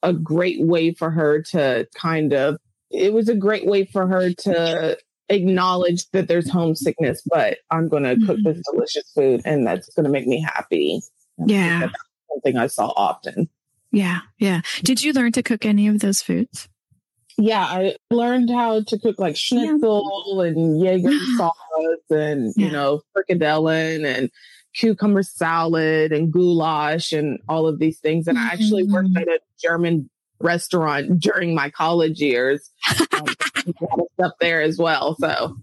[0.03, 2.58] a great way for her to kind of,
[2.91, 4.97] it was a great way for her to
[5.29, 8.51] acknowledge that there's homesickness, but I'm going to cook mm-hmm.
[8.51, 11.01] this delicious food and that's going to make me happy.
[11.45, 11.79] Yeah.
[11.82, 11.93] That's
[12.32, 13.49] something I saw often.
[13.91, 14.19] Yeah.
[14.38, 14.62] Yeah.
[14.84, 16.67] Did you learn to cook any of those foods?
[17.38, 20.49] Yeah, I learned how to cook like schnitzel yeah.
[20.49, 21.56] and Jaeger sauce
[22.10, 22.65] and, yeah.
[22.65, 24.30] you know, frikadellen and
[24.75, 28.28] cucumber salad and goulash and all of these things.
[28.28, 28.38] And.
[28.38, 29.17] I actually worked mm-hmm.
[29.17, 30.10] at a German
[30.41, 32.69] restaurant during my college years.
[33.13, 33.25] Um,
[33.67, 35.15] of stuff there as well.
[35.19, 35.58] So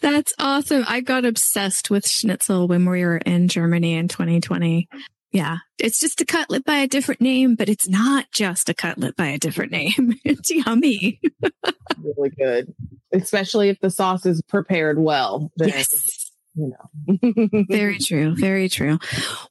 [0.00, 0.84] that's awesome.
[0.86, 4.88] I got obsessed with schnitzel when we were in Germany in 2020.
[5.34, 5.58] Yeah.
[5.78, 9.26] It's just a cutlet by a different name, but it's not just a cutlet by
[9.26, 10.14] a different name.
[10.24, 11.20] It's yummy.
[12.02, 12.72] really good.
[13.12, 15.50] Especially if the sauce is prepared well.
[15.56, 16.30] Then, yes.
[16.54, 17.64] You know.
[17.68, 18.36] very true.
[18.36, 19.00] Very true.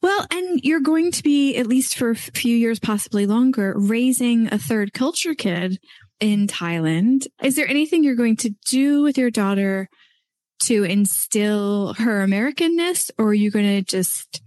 [0.02, 4.52] Well, and you're going to be, at least for a few years, possibly longer, raising
[4.52, 5.78] a third culture kid
[6.18, 7.26] in Thailand.
[7.42, 9.88] Is there anything you're going to do with your daughter
[10.62, 14.40] to instill her Americanness, or are you going to just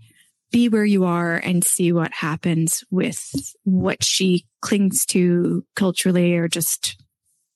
[0.51, 3.31] be where you are and see what happens with
[3.63, 7.01] what she clings to culturally or just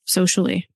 [0.05, 0.67] socially?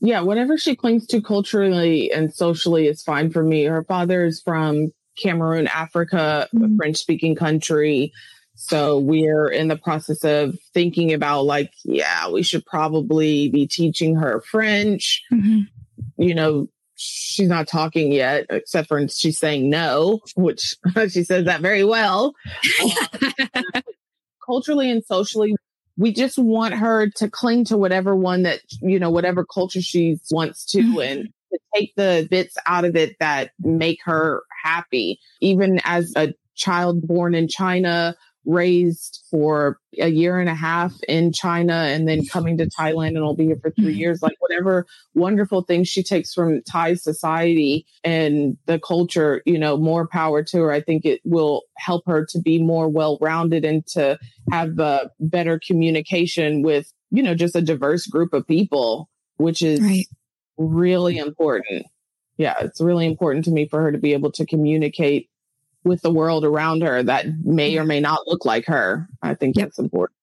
[0.00, 3.64] Yeah, whatever she clings to culturally and socially is fine for me.
[3.64, 6.74] Her father is from Cameroon, Africa, mm-hmm.
[6.74, 8.12] a French speaking country.
[8.56, 14.16] So we're in the process of thinking about like, yeah, we should probably be teaching
[14.16, 15.22] her French.
[15.32, 15.60] Mm-hmm.
[16.18, 20.76] You know, she's not talking yet, except for she's saying no, which
[21.08, 22.34] she says that very well.
[24.46, 25.56] Culturally and socially,
[25.96, 30.18] we just want her to cling to whatever one that, you know, whatever culture she
[30.30, 31.00] wants to mm-hmm.
[31.00, 35.18] and to take the bits out of it that make her happy.
[35.40, 41.32] Even as a child born in China raised for a year and a half in
[41.32, 43.98] China and then coming to Thailand and I'll be here for 3 mm-hmm.
[43.98, 44.22] years.
[44.22, 50.06] Like whatever wonderful things she takes from Thai society and the culture, you know, more
[50.06, 50.72] power to her.
[50.72, 54.18] I think it will help her to be more well rounded and to
[54.50, 59.80] have a better communication with, you know, just a diverse group of people, which is
[59.80, 60.06] right.
[60.58, 61.86] really important.
[62.36, 65.30] Yeah, it's really important to me for her to be able to communicate
[65.84, 69.08] with the world around her that may or may not look like her.
[69.22, 69.66] I think yep.
[69.66, 70.18] that's important.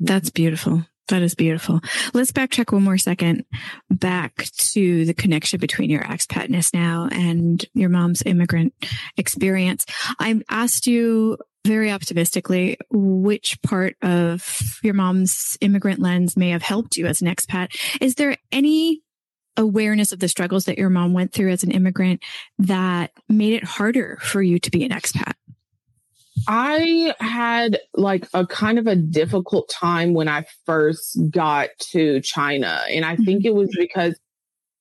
[0.00, 0.84] That's beautiful.
[1.08, 1.80] That is beautiful.
[2.14, 3.44] Let's backtrack one more second
[3.90, 8.72] back to the connection between your expatness now and your mom's immigrant
[9.18, 9.84] experience.
[10.18, 16.96] I asked you very optimistically which part of your mom's immigrant lens may have helped
[16.96, 17.76] you as an expat.
[18.00, 19.02] Is there any
[19.56, 22.22] awareness of the struggles that your mom went through as an immigrant
[22.58, 25.32] that made it harder for you to be an expat?
[26.48, 32.82] I had like a kind of a difficult time when I first got to China.
[32.90, 33.46] And I think mm-hmm.
[33.46, 34.18] it was because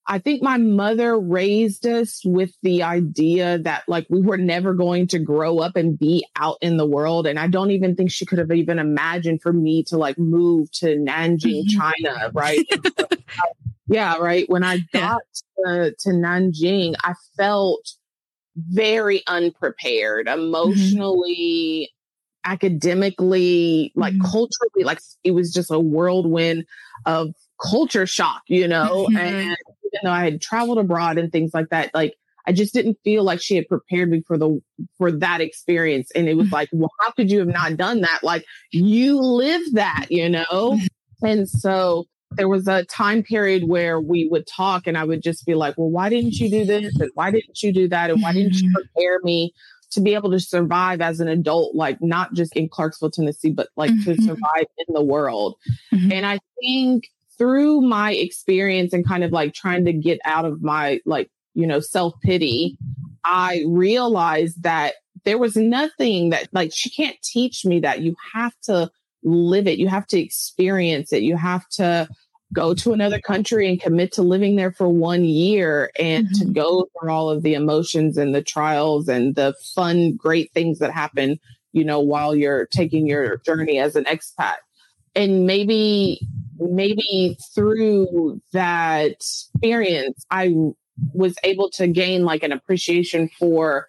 [0.05, 5.07] I think my mother raised us with the idea that like we were never going
[5.07, 7.25] to grow up and be out in the world.
[7.25, 10.69] And I don't even think she could have even imagined for me to like move
[10.73, 11.79] to Nanjing, mm-hmm.
[11.79, 12.65] China, right?
[13.87, 14.49] Yeah, right.
[14.49, 15.21] When I got
[15.65, 15.65] yeah.
[15.65, 17.93] to, to Nanjing, I felt
[18.55, 20.39] very unprepared mm-hmm.
[20.39, 22.51] emotionally, mm-hmm.
[22.51, 24.31] academically, like mm-hmm.
[24.31, 24.83] culturally.
[24.83, 26.65] Like it was just a whirlwind
[27.05, 29.07] of culture shock, you know?
[29.09, 29.17] Mm-hmm.
[29.17, 29.57] And
[29.93, 33.23] even though I had traveled abroad and things like that, like I just didn't feel
[33.23, 34.59] like she had prepared me for the
[34.97, 36.11] for that experience.
[36.13, 36.55] And it was mm-hmm.
[36.55, 38.19] like, well, how could you have not done that?
[38.23, 40.43] Like you lived that, you know?
[40.51, 41.25] Mm-hmm.
[41.25, 45.45] And so there was a time period where we would talk and I would just
[45.45, 46.99] be like, well, why didn't you do this?
[46.99, 48.09] And why didn't you do that?
[48.09, 48.81] And why didn't you mm-hmm.
[48.95, 49.53] prepare me
[49.91, 53.69] to be able to survive as an adult, like not just in Clarksville, Tennessee, but
[53.77, 54.13] like mm-hmm.
[54.13, 55.55] to survive in the world?
[55.93, 56.11] Mm-hmm.
[56.11, 60.61] And I think through my experience and kind of like trying to get out of
[60.61, 62.77] my like, you know, self pity,
[63.23, 68.53] I realized that there was nothing that like she can't teach me that you have
[68.63, 68.91] to
[69.23, 69.79] live it.
[69.79, 71.23] You have to experience it.
[71.23, 72.07] You have to
[72.53, 76.45] go to another country and commit to living there for one year and mm-hmm.
[76.45, 80.79] to go through all of the emotions and the trials and the fun, great things
[80.79, 81.39] that happen,
[81.71, 84.57] you know, while you're taking your journey as an expat.
[85.15, 86.19] And maybe,
[86.57, 90.53] maybe through that experience, I
[91.13, 93.87] was able to gain like an appreciation for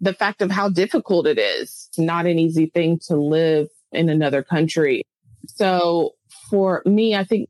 [0.00, 1.88] the fact of how difficult it is.
[1.90, 5.02] It's not an easy thing to live in another country.
[5.46, 6.14] So
[6.50, 7.48] for me, I think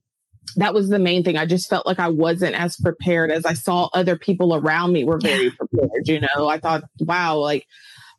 [0.57, 1.37] that was the main thing.
[1.37, 5.05] I just felt like I wasn't as prepared as I saw other people around me
[5.05, 6.09] were very prepared.
[6.09, 7.67] You know, I thought, wow, like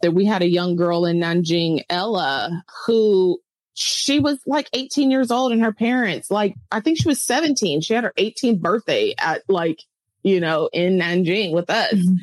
[0.02, 3.40] that we had a young girl in Nanjing, Ella, who
[3.80, 7.80] she was like 18 years old and her parents, like, I think she was 17.
[7.80, 9.82] She had her 18th birthday at like,
[10.22, 11.94] you know, in Nanjing with us.
[11.94, 12.16] Mm-hmm.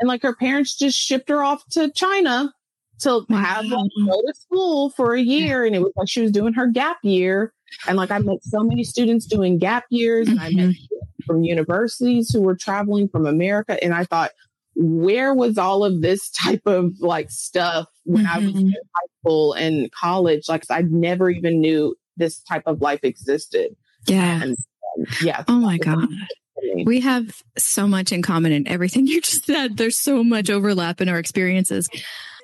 [0.00, 2.52] And like her parents just shipped her off to China
[3.00, 3.36] to wow.
[3.38, 5.64] have like, go to school for a year.
[5.64, 7.52] And it was like she was doing her gap year
[7.86, 11.24] and like I met so many students doing gap years and I met mm-hmm.
[11.26, 13.82] from universities who were traveling from America.
[13.82, 14.32] And I thought,
[14.76, 18.34] where was all of this type of like stuff when mm-hmm.
[18.34, 18.58] I was mm-hmm.
[18.58, 20.48] in high school and college?
[20.48, 23.76] Like I never even knew this type of life existed.
[24.06, 24.42] Yeah.
[24.42, 24.56] And,
[24.98, 25.44] um, yeah.
[25.48, 26.08] Oh my God.
[26.84, 29.76] We have so much in common in everything you just said.
[29.76, 31.88] There's so much overlap in our experiences.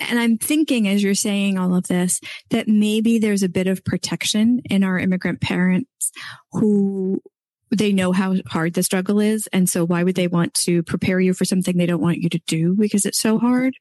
[0.00, 3.84] And I'm thinking as you're saying all of this, that maybe there's a bit of
[3.84, 6.10] protection in our immigrant parents
[6.52, 7.22] who
[7.70, 9.48] they know how hard the struggle is.
[9.52, 12.28] And so why would they want to prepare you for something they don't want you
[12.28, 13.74] to do because it's so hard?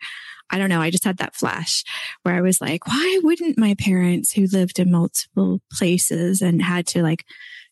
[0.51, 0.81] I don't know.
[0.81, 1.83] I just had that flash
[2.23, 6.87] where I was like, why wouldn't my parents who lived in multiple places and had
[6.87, 7.25] to like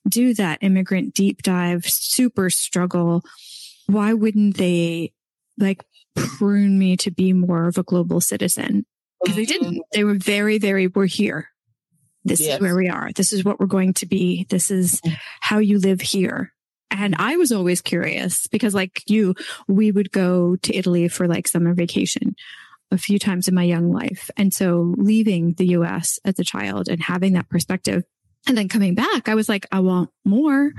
[0.07, 3.23] do that immigrant deep dive, super struggle?
[3.87, 5.13] Why wouldn't they
[5.57, 5.83] like
[6.15, 8.85] prune me to be more of a global citizen
[9.21, 9.81] because they didn't.
[9.93, 11.49] They were very, very, we're here.
[12.27, 12.55] This yes.
[12.55, 13.11] is where we are.
[13.13, 14.45] This is what we're going to be.
[14.49, 15.15] This is mm.
[15.41, 16.53] how you live here.
[16.91, 19.35] And I was always curious because like you,
[19.67, 22.35] we would go to Italy for like summer vacation
[22.91, 24.29] a few times in my young life.
[24.37, 28.03] And so leaving the US as a child and having that perspective
[28.47, 30.71] and then coming back, I was like, I want more,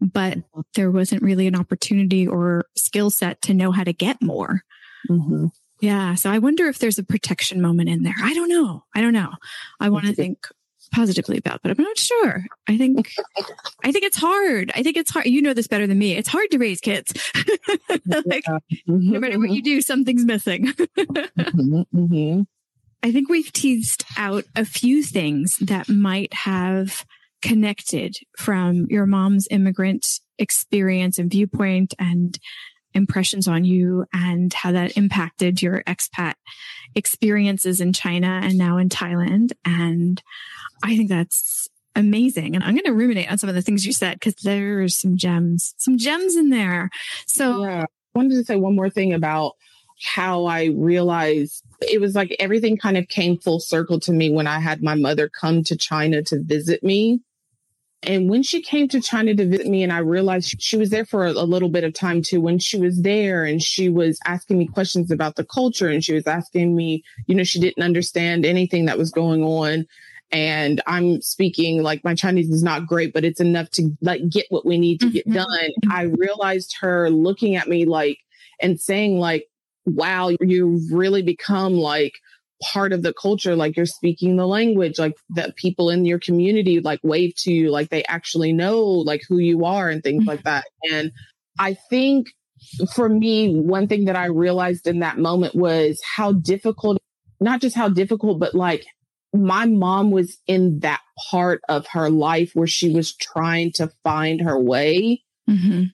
[0.00, 0.38] but
[0.74, 4.62] there wasn't really an opportunity or skill set to know how to get more.
[5.10, 5.46] Mm-hmm.
[5.80, 6.14] Yeah.
[6.14, 8.14] So I wonder if there's a protection moment in there.
[8.22, 8.84] I don't know.
[8.94, 9.32] I don't know.
[9.80, 10.46] I want to think
[10.88, 12.44] positively about, but I'm not sure.
[12.68, 13.12] I think,
[13.84, 14.72] I think it's hard.
[14.74, 15.26] I think it's hard.
[15.26, 16.14] You know this better than me.
[16.14, 17.12] It's hard to raise kids.
[18.26, 19.12] like, mm-hmm.
[19.12, 20.66] no matter what you do, something's missing.
[20.72, 21.82] mm-hmm.
[21.94, 22.42] mm-hmm.
[23.00, 27.04] I think we've teased out a few things that might have
[27.42, 30.04] connected from your mom's immigrant
[30.38, 32.38] experience and viewpoint and
[32.98, 36.34] impressions on you and how that impacted your expat
[36.94, 39.52] experiences in China and now in Thailand.
[39.64, 40.22] And
[40.82, 42.54] I think that's amazing.
[42.54, 45.16] And I'm going to ruminate on some of the things you said because there's some
[45.16, 46.90] gems, some gems in there.
[47.26, 47.82] So yeah.
[47.82, 47.86] I
[48.18, 49.54] wanted to say one more thing about
[50.02, 54.46] how I realized it was like everything kind of came full circle to me when
[54.46, 57.20] I had my mother come to China to visit me.
[58.04, 61.04] And when she came to China to visit me, and I realized she was there
[61.04, 64.20] for a, a, little bit of time too, when she was there and she was
[64.24, 67.82] asking me questions about the culture and she was asking me, you know, she didn't
[67.82, 69.84] understand anything that was going on.
[70.30, 74.46] And I'm speaking like my Chinese is not great, but it's enough to like get
[74.50, 75.38] what we need to get mm-hmm.
[75.38, 75.70] done.
[75.90, 78.18] I realized her looking at me like
[78.60, 79.46] and saying like,
[79.86, 82.12] wow, you've really become like
[82.62, 86.80] part of the culture like you're speaking the language like that people in your community
[86.80, 90.42] like wave to you like they actually know like who you are and things like
[90.42, 90.64] that.
[90.90, 91.12] And
[91.58, 92.28] i think
[92.92, 96.98] for me one thing that i realized in that moment was how difficult
[97.40, 98.84] not just how difficult but like
[99.32, 104.40] my mom was in that part of her life where she was trying to find
[104.40, 105.22] her way.
[105.48, 105.84] Mm-hmm.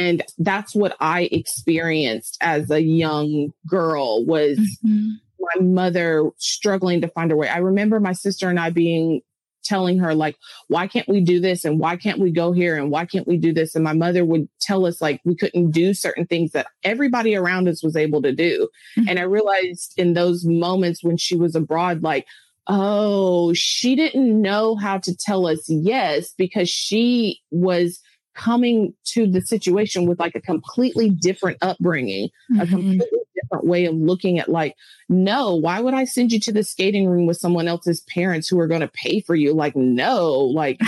[0.00, 7.08] And that's what I experienced as a young girl was mm-hmm my mother struggling to
[7.08, 7.48] find her way.
[7.48, 9.20] I remember my sister and I being
[9.64, 10.36] telling her like
[10.68, 13.38] why can't we do this and why can't we go here and why can't we
[13.38, 16.66] do this and my mother would tell us like we couldn't do certain things that
[16.82, 18.68] everybody around us was able to do
[18.98, 19.08] mm-hmm.
[19.08, 22.26] and i realized in those moments when she was abroad like
[22.66, 28.00] oh she didn't know how to tell us yes because she was
[28.34, 32.60] coming to the situation with like a completely different upbringing, mm-hmm.
[32.60, 33.20] a completely
[33.54, 34.76] different way of looking at like,
[35.08, 38.58] no, why would I send you to the skating room with someone else's parents who
[38.58, 39.52] are going to pay for you?
[39.52, 40.80] Like, no, like,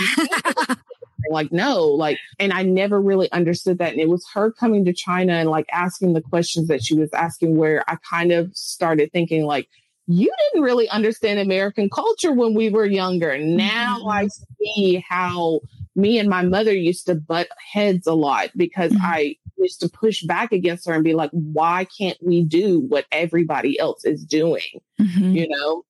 [1.29, 3.91] like, no, like, and I never really understood that.
[3.91, 7.09] And it was her coming to China and like asking the questions that she was
[7.13, 9.67] asking where I kind of started thinking like,
[10.09, 13.37] you didn't really understand American culture when we were younger.
[13.37, 14.09] Now mm-hmm.
[14.09, 14.27] I
[14.59, 15.59] see how
[15.97, 19.05] me and my mother used to butt heads a lot because mm-hmm.
[19.05, 23.05] I used to push back against her and be like, why can't we do what
[23.11, 24.81] everybody else is doing?
[24.99, 25.35] Mm-hmm.
[25.35, 25.83] You know?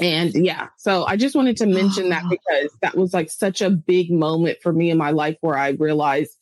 [0.00, 2.08] And yeah, so I just wanted to mention oh.
[2.10, 5.58] that because that was like such a big moment for me in my life where
[5.58, 6.36] I realized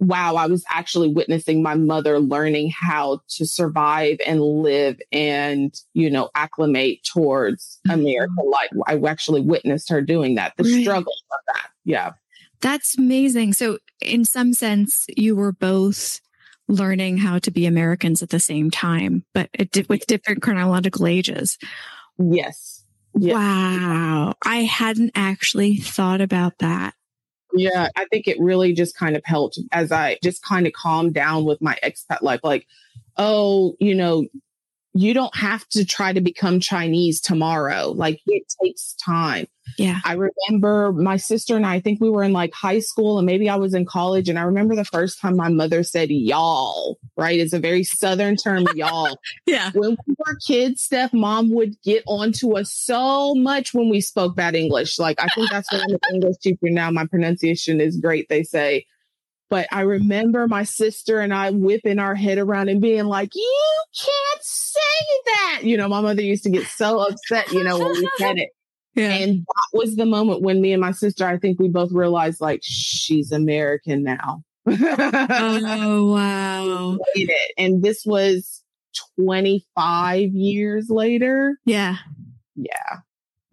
[0.00, 6.10] wow, I was actually witnessing my mother learning how to survive and live and, you
[6.10, 8.00] know, acclimate towards mm-hmm.
[8.00, 8.70] American life.
[8.86, 10.82] I actually witnessed her doing that, the right.
[10.82, 11.70] struggle of that.
[11.84, 12.12] Yeah.
[12.60, 13.52] That's amazing.
[13.52, 16.20] So, in some sense, you were both
[16.68, 19.50] learning how to be Americans at the same time, but
[19.88, 21.58] with different chronological ages.
[22.18, 22.84] Yes.
[23.18, 23.34] yes.
[23.34, 24.34] Wow.
[24.44, 26.94] I hadn't actually thought about that.
[27.52, 31.14] Yeah, I think it really just kind of helped as I just kind of calmed
[31.14, 32.40] down with my expat life.
[32.42, 32.66] Like,
[33.16, 34.26] oh, you know,
[34.94, 37.90] you don't have to try to become Chinese tomorrow.
[37.90, 39.46] Like it takes time.
[39.76, 39.98] Yeah.
[40.04, 43.26] I remember my sister and I, I think we were in like high school and
[43.26, 44.28] maybe I was in college.
[44.28, 47.40] And I remember the first time my mother said y'all, right?
[47.40, 49.18] It's a very Southern term, y'all.
[49.46, 49.72] yeah.
[49.74, 54.36] When we were kids, Steph, mom would get onto us so much when we spoke
[54.36, 54.98] bad English.
[54.98, 56.90] Like I think that's why I'm an English teacher now.
[56.92, 58.28] My pronunciation is great.
[58.28, 58.86] They say,
[59.54, 63.84] but I remember my sister and I whipping our head around and being like, you
[63.96, 64.80] can't say
[65.26, 65.60] that.
[65.62, 68.50] You know, my mother used to get so upset, you know, when we said it.
[68.96, 69.10] Yeah.
[69.10, 72.40] And that was the moment when me and my sister, I think we both realized
[72.40, 74.44] like she's American now.
[74.68, 76.98] oh, wow.
[77.58, 78.62] And this was
[79.18, 81.58] 25 years later.
[81.64, 81.96] Yeah.
[82.54, 82.98] Yeah.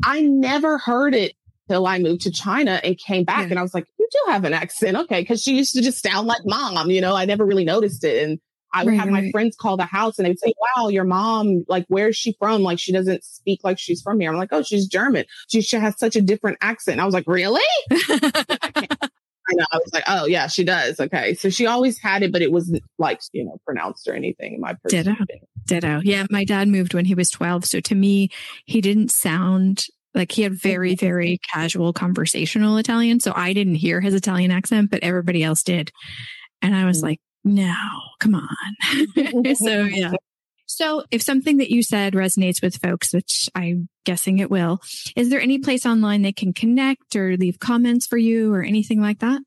[0.05, 1.33] I never heard it
[1.71, 3.45] till I moved to China and came back.
[3.45, 3.51] Yeah.
[3.51, 4.97] And I was like, you do have an accent.
[4.97, 5.23] Okay.
[5.23, 8.27] Cause she used to just sound like mom, you know, I never really noticed it.
[8.27, 8.39] And
[8.73, 9.31] I would right, have my right.
[9.31, 12.61] friends call the house and they'd say, wow, your mom, like, where's she from?
[12.61, 14.31] Like, she doesn't speak like she's from here.
[14.31, 15.25] I'm like, oh, she's German.
[15.49, 16.93] She, she has such a different accent.
[16.93, 17.61] And I was like, really?
[17.91, 19.65] I know.
[19.71, 20.99] I was like, oh yeah, she does.
[20.99, 21.33] Okay.
[21.33, 24.61] So she always had it, but it wasn't like, you know, pronounced or anything in
[24.61, 25.15] my Ditto.
[25.65, 26.01] Ditto.
[26.03, 26.25] Yeah.
[26.29, 27.65] My dad moved when he was 12.
[27.65, 28.29] So to me,
[28.65, 33.19] he didn't sound like he had very, very casual conversational Italian.
[33.19, 35.91] So I didn't hear his Italian accent, but everybody else did.
[36.61, 37.03] And I was mm.
[37.03, 37.75] like, no,
[38.19, 39.55] come on.
[39.55, 40.13] so yeah.
[40.67, 44.79] So if something that you said resonates with folks, which I'm guessing it will,
[45.15, 49.01] is there any place online they can connect or leave comments for you or anything
[49.01, 49.41] like that?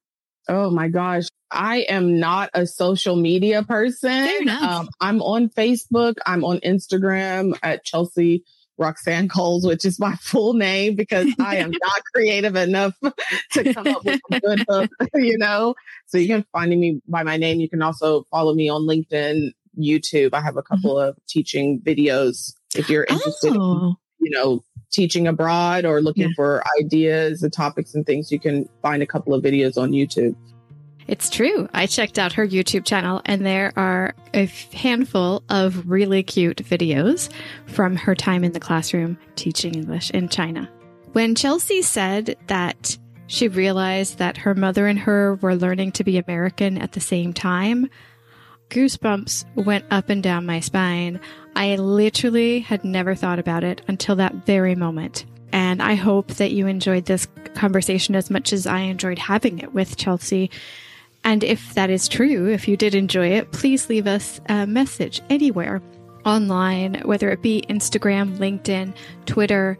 [0.49, 1.25] Oh my gosh.
[1.51, 4.49] I am not a social media person.
[4.49, 6.15] Um, I'm on Facebook.
[6.27, 8.45] I'm on Instagram at Chelsea
[8.79, 12.95] Roxanne Coles, which is my full name because I am not creative enough
[13.53, 15.75] to come up with a good hook, you know?
[16.07, 17.61] So you can find me by my name.
[17.61, 20.35] You can also follow me on LinkedIn, YouTube.
[20.35, 20.75] I have a mm-hmm.
[20.75, 21.09] couple mm-hmm.
[21.09, 23.73] of teaching videos if you're interested oh.
[23.73, 26.35] in, you know, teaching abroad or looking yeah.
[26.37, 28.31] for ideas and topics and things.
[28.31, 30.37] You can find a couple of videos on YouTube.
[31.07, 31.69] It's true.
[31.75, 37.31] I checked out her YouTube channel and there are a handful of really cute videos
[37.67, 40.71] from her time in the classroom teaching English in China.
[41.13, 42.97] When Chelsea said that
[43.27, 47.33] she realized that her mother and her were learning to be American at the same
[47.33, 47.89] time,
[48.71, 51.21] goosebumps went up and down my spine.
[51.55, 55.25] I literally had never thought about it until that very moment.
[55.53, 59.73] And I hope that you enjoyed this conversation as much as I enjoyed having it
[59.73, 60.51] with Chelsea
[61.25, 65.23] and if that is true, if you did enjoy it, please leave us a message
[65.31, 65.83] anywhere
[66.25, 68.95] online, whether it be Instagram, LinkedIn,
[69.27, 69.79] Twitter.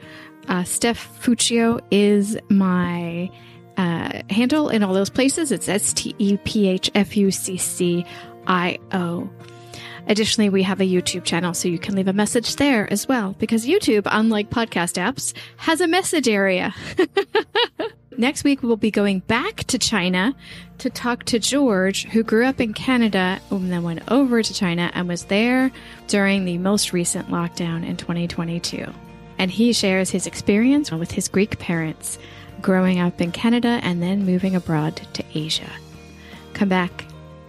[0.49, 3.31] Uh, Steph Fuccio is my
[3.77, 5.53] uh, handle in all those places.
[5.53, 8.07] It's S T E P H F U C C
[8.47, 9.29] I O.
[10.07, 13.35] Additionally, we have a YouTube channel, so you can leave a message there as well,
[13.39, 16.75] because YouTube, unlike podcast apps, has a message area.
[18.17, 20.35] Next week, we'll be going back to China
[20.79, 24.91] to talk to George, who grew up in Canada and then went over to China
[24.95, 25.73] and was there
[26.07, 28.87] during the most recent lockdown in 2022.
[29.39, 32.19] And he shares his experience with his Greek parents
[32.61, 35.71] growing up in Canada and then moving abroad to Asia.
[36.53, 37.05] Come back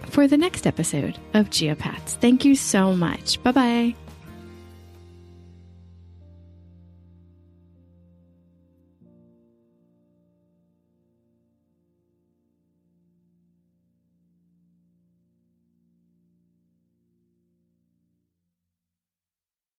[0.08, 2.16] for the next episode of Geopats.
[2.16, 3.42] Thank you so much.
[3.42, 4.05] Bye bye.